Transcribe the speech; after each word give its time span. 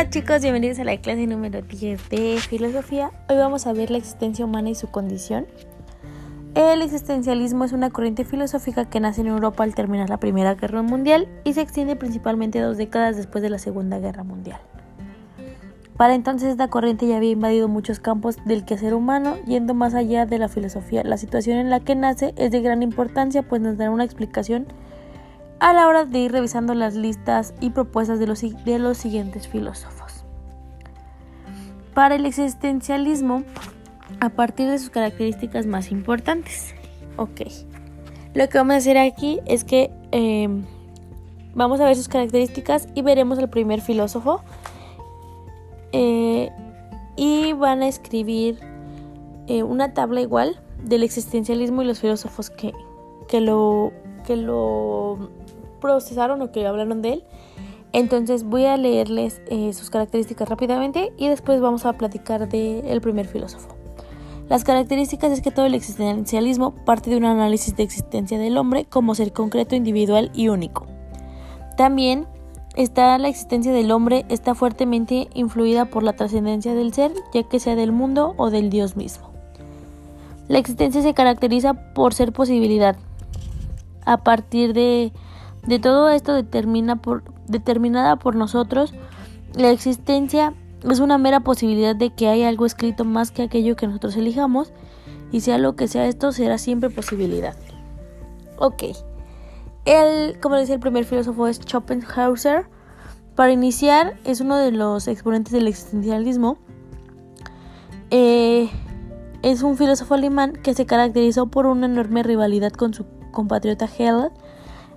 Hola 0.00 0.08
chicos, 0.08 0.40
bienvenidos 0.40 0.78
a 0.78 0.84
la 0.84 0.96
clase 0.96 1.26
número 1.26 1.60
10 1.60 2.08
de 2.08 2.38
filosofía. 2.38 3.10
Hoy 3.28 3.36
vamos 3.36 3.66
a 3.66 3.74
ver 3.74 3.90
la 3.90 3.98
existencia 3.98 4.46
humana 4.46 4.70
y 4.70 4.74
su 4.74 4.90
condición. 4.90 5.46
El 6.54 6.80
existencialismo 6.80 7.66
es 7.66 7.72
una 7.72 7.90
corriente 7.90 8.24
filosófica 8.24 8.88
que 8.88 8.98
nace 8.98 9.20
en 9.20 9.26
Europa 9.26 9.62
al 9.62 9.74
terminar 9.74 10.08
la 10.08 10.16
Primera 10.16 10.54
Guerra 10.54 10.80
Mundial 10.80 11.28
y 11.44 11.52
se 11.52 11.60
extiende 11.60 11.96
principalmente 11.96 12.60
dos 12.60 12.78
décadas 12.78 13.18
después 13.18 13.42
de 13.42 13.50
la 13.50 13.58
Segunda 13.58 13.98
Guerra 13.98 14.24
Mundial. 14.24 14.58
Para 15.98 16.14
entonces 16.14 16.48
esta 16.48 16.68
corriente 16.68 17.06
ya 17.06 17.18
había 17.18 17.32
invadido 17.32 17.68
muchos 17.68 18.00
campos 18.00 18.38
del 18.46 18.64
quehacer 18.64 18.94
humano, 18.94 19.36
yendo 19.46 19.74
más 19.74 19.92
allá 19.92 20.24
de 20.24 20.38
la 20.38 20.48
filosofía. 20.48 21.04
La 21.04 21.18
situación 21.18 21.58
en 21.58 21.68
la 21.68 21.80
que 21.80 21.94
nace 21.94 22.32
es 22.38 22.50
de 22.50 22.62
gran 22.62 22.82
importancia, 22.82 23.42
pues 23.42 23.60
nos 23.60 23.76
dará 23.76 23.90
una 23.90 24.04
explicación 24.04 24.66
a 25.60 25.72
la 25.74 25.86
hora 25.86 26.06
de 26.06 26.18
ir 26.18 26.32
revisando 26.32 26.74
las 26.74 26.94
listas 26.94 27.54
y 27.60 27.70
propuestas 27.70 28.18
de 28.18 28.26
los, 28.26 28.40
de 28.40 28.78
los 28.78 28.96
siguientes 28.98 29.46
filósofos. 29.46 30.24
Para 31.94 32.14
el 32.14 32.24
existencialismo, 32.24 33.44
a 34.20 34.30
partir 34.30 34.68
de 34.68 34.78
sus 34.78 34.90
características 34.90 35.66
más 35.66 35.92
importantes. 35.92 36.74
Ok. 37.16 37.42
Lo 38.34 38.48
que 38.48 38.58
vamos 38.58 38.74
a 38.74 38.76
hacer 38.78 38.96
aquí 38.96 39.40
es 39.46 39.64
que 39.64 39.90
em, 40.10 40.64
vamos 41.54 41.80
a 41.80 41.84
ver 41.84 41.96
sus 41.96 42.08
características 42.08 42.88
y 42.94 43.02
veremos 43.02 43.38
el 43.38 43.48
primer 43.48 43.82
filósofo. 43.82 44.42
Eh, 45.92 46.50
y 47.16 47.52
van 47.52 47.82
a 47.82 47.88
escribir 47.88 48.58
eh, 49.46 49.62
una 49.62 49.92
tabla 49.92 50.20
igual 50.20 50.60
del 50.82 51.02
existencialismo 51.02 51.82
y 51.82 51.84
los 51.84 52.00
filósofos 52.00 52.48
que, 52.48 52.72
que 53.28 53.40
lo, 53.40 53.92
lo 54.36 55.30
procesaron 55.80 56.42
o 56.42 56.52
que 56.52 56.66
hablaron 56.66 57.02
de 57.02 57.14
él. 57.14 57.24
Entonces 57.92 58.44
voy 58.44 58.66
a 58.66 58.76
leerles 58.76 59.42
eh, 59.48 59.72
sus 59.72 59.90
características 59.90 60.48
rápidamente 60.48 61.12
y 61.16 61.28
después 61.28 61.60
vamos 61.60 61.86
a 61.86 61.92
platicar 61.94 62.48
del 62.48 63.00
primer 63.00 63.26
filósofo. 63.26 63.74
Las 64.48 64.64
características 64.64 65.30
es 65.32 65.42
que 65.42 65.50
todo 65.50 65.66
el 65.66 65.74
existencialismo 65.74 66.74
parte 66.84 67.10
de 67.10 67.16
un 67.16 67.24
análisis 67.24 67.76
de 67.76 67.84
existencia 67.84 68.38
del 68.38 68.58
hombre 68.58 68.84
como 68.84 69.14
ser 69.14 69.32
concreto, 69.32 69.76
individual 69.76 70.30
y 70.34 70.48
único. 70.48 70.86
También 71.76 72.26
está 72.74 73.16
la 73.18 73.28
existencia 73.28 73.72
del 73.72 73.90
hombre 73.90 74.24
está 74.28 74.54
fuertemente 74.54 75.28
influida 75.34 75.84
por 75.84 76.02
la 76.02 76.14
trascendencia 76.14 76.74
del 76.74 76.92
ser, 76.92 77.12
ya 77.32 77.44
que 77.44 77.60
sea 77.60 77.76
del 77.76 77.92
mundo 77.92 78.34
o 78.38 78.50
del 78.50 78.70
Dios 78.70 78.96
mismo. 78.96 79.30
La 80.48 80.58
existencia 80.58 81.00
se 81.00 81.14
caracteriza 81.14 81.74
por 81.94 82.12
ser 82.12 82.32
posibilidad. 82.32 82.96
A 84.10 84.24
partir 84.24 84.72
de 84.72 85.12
de 85.66 85.78
todo 85.78 86.08
esto 86.08 86.32
determina 86.32 86.96
por, 86.96 87.22
determinada 87.46 88.16
por 88.16 88.34
nosotros, 88.34 88.94
la 89.54 89.70
existencia 89.70 90.54
es 90.88 91.00
una 91.00 91.18
mera 91.18 91.40
posibilidad 91.40 91.94
de 91.94 92.10
que 92.10 92.28
haya 92.28 92.48
algo 92.48 92.66
escrito 92.66 93.04
más 93.04 93.30
que 93.30 93.42
aquello 93.42 93.76
que 93.76 93.86
nosotros 93.86 94.16
elijamos, 94.16 94.72
y 95.32 95.40
sea 95.40 95.58
lo 95.58 95.76
que 95.76 95.86
sea 95.86 96.06
esto, 96.06 96.32
será 96.32 96.58
siempre 96.58 96.90
posibilidad. 96.90 97.54
Ok. 98.58 98.84
El, 99.84 100.40
como 100.40 100.56
decía 100.56 100.74
el 100.74 100.80
primer 100.80 101.04
filósofo, 101.04 101.46
es 101.46 101.60
Schopenhauer. 101.60 102.66
Para 103.36 103.52
iniciar, 103.52 104.18
es 104.24 104.40
uno 104.40 104.56
de 104.56 104.72
los 104.72 105.06
exponentes 105.06 105.52
del 105.52 105.68
existencialismo. 105.68 106.58
Eh, 108.10 108.68
es 109.42 109.62
un 109.62 109.76
filósofo 109.76 110.14
alemán 110.14 110.54
que 110.54 110.74
se 110.74 110.84
caracterizó 110.84 111.46
por 111.46 111.66
una 111.66 111.86
enorme 111.86 112.24
rivalidad 112.24 112.72
con 112.72 112.92
su 112.92 113.06
compatriota 113.30 113.86
Hegel 113.86 114.30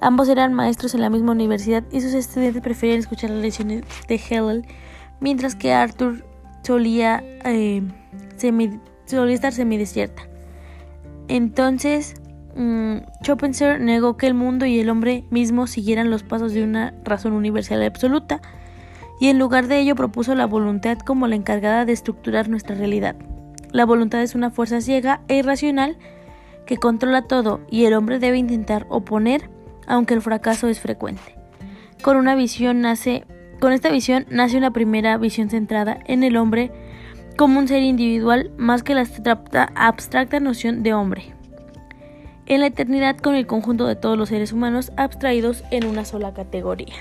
Ambos 0.00 0.30
eran 0.30 0.54
maestros 0.54 0.94
en 0.94 1.02
la 1.02 1.10
misma 1.10 1.32
universidad 1.32 1.84
y 1.92 2.00
sus 2.00 2.14
estudiantes 2.14 2.62
preferían 2.62 2.98
escuchar 2.98 3.30
las 3.30 3.42
lecciones 3.42 3.84
de 4.08 4.14
Hegel, 4.14 4.64
mientras 5.20 5.54
que 5.54 5.74
Arthur 5.74 6.24
solía, 6.62 7.22
eh, 7.44 7.82
solía 9.04 9.34
estar 9.34 9.52
semidesierta. 9.52 10.22
Entonces, 11.28 12.14
mmm, 12.56 12.96
Schopenhauer 13.22 13.78
negó 13.78 14.16
que 14.16 14.26
el 14.26 14.32
mundo 14.32 14.64
y 14.64 14.80
el 14.80 14.88
hombre 14.88 15.24
mismo 15.28 15.66
siguieran 15.66 16.10
los 16.10 16.22
pasos 16.22 16.54
de 16.54 16.64
una 16.64 16.94
razón 17.04 17.34
universal 17.34 17.82
absoluta, 17.82 18.40
y 19.20 19.28
en 19.28 19.38
lugar 19.38 19.66
de 19.66 19.80
ello 19.80 19.96
propuso 19.96 20.34
la 20.34 20.46
voluntad 20.46 20.96
como 20.98 21.26
la 21.26 21.36
encargada 21.36 21.84
de 21.84 21.92
estructurar 21.92 22.48
nuestra 22.48 22.74
realidad. 22.74 23.16
La 23.70 23.84
voluntad 23.84 24.22
es 24.22 24.34
una 24.34 24.50
fuerza 24.50 24.80
ciega 24.80 25.20
e 25.28 25.36
irracional 25.36 25.98
que 26.70 26.76
controla 26.76 27.22
todo 27.22 27.58
y 27.68 27.86
el 27.86 27.94
hombre 27.94 28.20
debe 28.20 28.38
intentar 28.38 28.86
oponer 28.90 29.50
aunque 29.88 30.14
el 30.14 30.22
fracaso 30.22 30.68
es 30.68 30.78
frecuente. 30.78 31.34
Con 32.00 32.16
una 32.16 32.36
visión 32.36 32.80
nace, 32.80 33.24
con 33.58 33.72
esta 33.72 33.90
visión 33.90 34.24
nace 34.30 34.56
una 34.56 34.72
primera 34.72 35.18
visión 35.18 35.50
centrada 35.50 35.98
en 36.06 36.22
el 36.22 36.36
hombre 36.36 36.70
como 37.36 37.58
un 37.58 37.66
ser 37.66 37.82
individual 37.82 38.52
más 38.56 38.84
que 38.84 38.94
la 38.94 39.04
abstracta, 39.74 40.38
noción 40.38 40.84
de 40.84 40.94
hombre. 40.94 41.34
En 42.46 42.60
la 42.60 42.68
eternidad 42.68 43.16
con 43.16 43.34
el 43.34 43.48
conjunto 43.48 43.88
de 43.88 43.96
todos 43.96 44.16
los 44.16 44.28
seres 44.28 44.52
humanos 44.52 44.92
abstraídos 44.96 45.64
en 45.72 45.84
una 45.86 46.04
sola 46.04 46.34
categoría. 46.34 46.94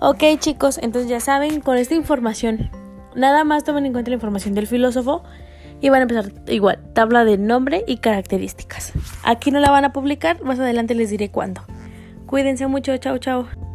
Ok 0.00 0.24
chicos, 0.38 0.78
entonces 0.78 1.10
ya 1.10 1.20
saben, 1.20 1.60
con 1.60 1.76
esta 1.76 1.94
información, 1.94 2.70
nada 3.14 3.44
más 3.44 3.64
tomen 3.64 3.84
en 3.84 3.92
cuenta 3.92 4.10
la 4.10 4.14
información 4.14 4.54
del 4.54 4.66
filósofo 4.66 5.24
y 5.82 5.90
van 5.90 5.98
a 5.98 6.02
empezar 6.02 6.32
igual, 6.46 6.78
tabla 6.94 7.26
de 7.26 7.36
nombre 7.36 7.84
y 7.86 7.98
características. 7.98 8.92
Aquí 9.24 9.50
no 9.50 9.60
la 9.60 9.70
van 9.70 9.84
a 9.84 9.92
publicar, 9.92 10.42
más 10.42 10.58
adelante 10.58 10.94
les 10.94 11.10
diré 11.10 11.28
cuándo. 11.28 11.60
Cuídense 12.26 12.66
mucho, 12.68 12.96
chao, 12.96 13.18
chao. 13.18 13.71